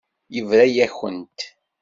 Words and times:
Yebra-yakent. 0.35 1.39